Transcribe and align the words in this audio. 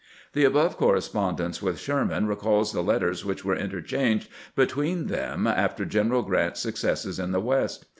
The 0.33 0.45
above 0.45 0.77
correspondence 0.77 1.61
with 1.61 1.79
Sherman 1.79 2.25
recalls 2.25 2.71
the 2.73 2.81
letters 2.81 3.23
which 3.23 3.45
were 3.45 3.55
interchanged 3.55 4.29
between 4.55 5.05
them 5.05 5.45
after 5.45 5.85
Gen 5.85 6.09
eral 6.09 6.25
Grant's 6.25 6.59
successes 6.59 7.19
in 7.19 7.29
the 7.31 7.39
"West. 7.39 7.85